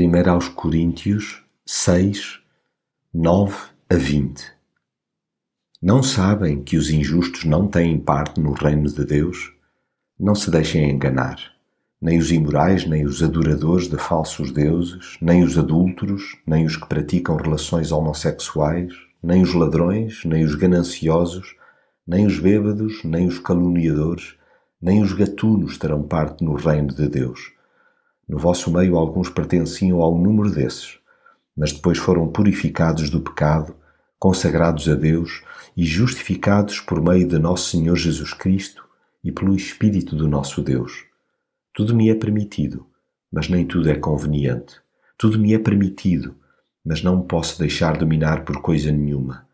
[0.00, 2.38] 1 aos Coríntios 6,
[3.12, 3.52] 9
[3.90, 4.44] a 20
[5.82, 9.52] Não sabem que os injustos não têm parte no reino de Deus?
[10.16, 11.36] Não se deixem enganar.
[12.00, 16.86] Nem os imorais, nem os adoradores de falsos deuses, nem os adúlteros, nem os que
[16.86, 21.56] praticam relações homossexuais, nem os ladrões, nem os gananciosos,
[22.06, 24.36] nem os bêbados, nem os caluniadores,
[24.80, 27.57] nem os gatunos terão parte no reino de Deus.
[28.28, 30.98] No vosso meio alguns pertenciam ao número desses,
[31.56, 33.74] mas depois foram purificados do pecado,
[34.18, 35.42] consagrados a Deus
[35.76, 38.84] e justificados por meio de nosso Senhor Jesus Cristo
[39.24, 41.04] e pelo Espírito do nosso Deus.
[41.72, 42.86] Tudo me é permitido,
[43.32, 44.76] mas nem tudo é conveniente.
[45.16, 46.34] Tudo me é permitido,
[46.84, 49.46] mas não posso deixar dominar por coisa nenhuma.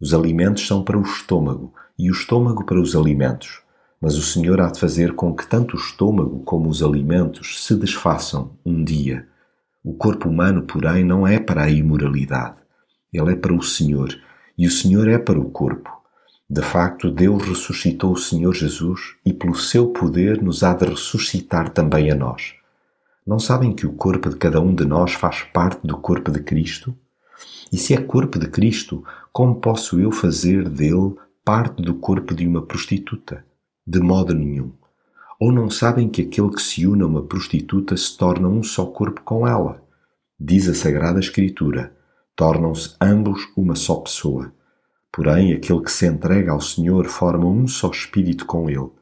[0.00, 3.62] Os alimentos são para o estômago e o estômago para os alimentos
[4.00, 7.74] mas o Senhor há de fazer com que tanto o estômago como os alimentos se
[7.74, 9.28] desfaçam um dia.
[9.84, 12.56] O corpo humano, porém, não é para a imoralidade.
[13.12, 14.08] Ele é para o Senhor,
[14.56, 15.90] e o Senhor é para o corpo.
[16.48, 21.70] De facto, Deus ressuscitou o Senhor Jesus e, pelo seu poder, nos há de ressuscitar
[21.70, 22.54] também a nós.
[23.26, 26.40] Não sabem que o corpo de cada um de nós faz parte do corpo de
[26.40, 26.96] Cristo?
[27.70, 31.14] E se é corpo de Cristo, como posso eu fazer dele
[31.44, 33.44] parte do corpo de uma prostituta?
[33.92, 34.70] De modo nenhum.
[35.40, 38.86] Ou não sabem que aquele que se une a uma prostituta se torna um só
[38.86, 39.82] corpo com ela?
[40.38, 41.92] Diz a Sagrada Escritura:
[42.36, 44.52] tornam-se ambos uma só pessoa.
[45.10, 48.92] Porém, aquele que se entrega ao Senhor forma um só espírito com ele.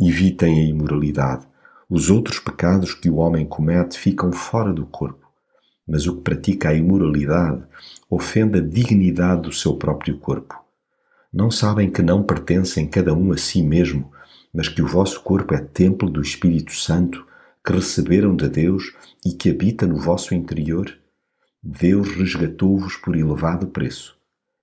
[0.00, 1.46] Evitem a imoralidade.
[1.90, 5.28] Os outros pecados que o homem comete ficam fora do corpo,
[5.86, 7.62] mas o que pratica a imoralidade
[8.08, 10.58] ofende a dignidade do seu próprio corpo.
[11.30, 14.13] Não sabem que não pertencem cada um a si mesmo,
[14.54, 17.26] mas que o vosso corpo é templo do Espírito Santo
[17.64, 18.94] que receberam de Deus
[19.26, 20.96] e que habita no vosso interior?
[21.62, 24.16] Deus resgatou-vos por elevado preço.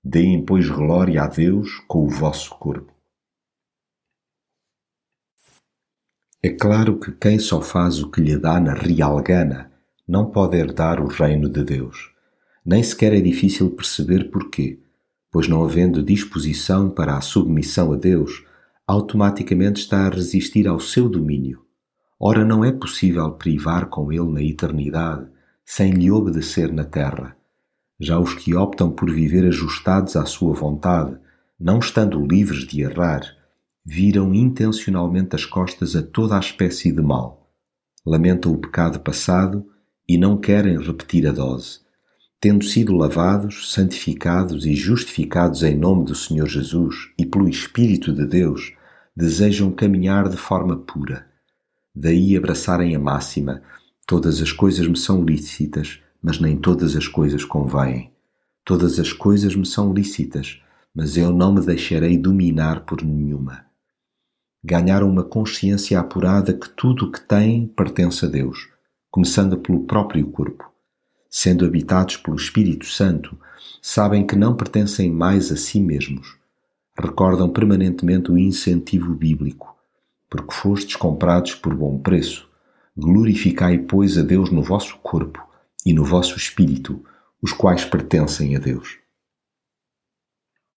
[0.04, 2.94] Deem, pois, glória a Deus com o vosso corpo.
[6.42, 9.72] É claro que quem só faz o que lhe dá na real gana
[10.08, 12.12] não pode herdar o reino de Deus.
[12.66, 14.80] Nem sequer é difícil perceber porquê
[15.32, 18.44] pois não havendo disposição para a submissão a Deus,
[18.92, 21.62] automaticamente está a resistir ao seu domínio.
[22.20, 25.28] Ora, não é possível privar com ele na eternidade,
[25.64, 27.38] sem lhe obedecer na terra.
[27.98, 31.18] Já os que optam por viver ajustados à sua vontade,
[31.58, 33.22] não estando livres de errar,
[33.86, 37.50] viram intencionalmente as costas a toda a espécie de mal.
[38.06, 39.66] Lamentam o pecado passado
[40.08, 41.80] e não querem repetir a dose
[42.42, 48.26] tendo sido lavados, santificados e justificados em nome do Senhor Jesus e pelo Espírito de
[48.26, 48.74] Deus,
[49.16, 51.28] desejam caminhar de forma pura.
[51.96, 53.62] Daí abraçarem a máxima:
[54.06, 58.12] todas as coisas me são lícitas, mas nem todas as coisas convêm.
[58.64, 60.62] Todas as coisas me são lícitas,
[60.94, 63.66] mas eu não me deixarei dominar por nenhuma.
[64.64, 68.70] Ganharam uma consciência apurada que tudo o que têm pertence a Deus,
[69.10, 70.72] começando pelo próprio corpo
[71.32, 73.40] sendo habitados pelo Espírito Santo,
[73.82, 76.36] sabem que não pertencem mais a si mesmos.
[76.98, 79.76] Recordam permanentemente o incentivo bíblico,
[80.30, 82.50] porque fostes comprados por bom preço.
[82.96, 85.42] Glorificai, pois, a Deus no vosso corpo
[85.86, 87.04] e no vosso espírito,
[87.42, 89.01] os quais pertencem a Deus.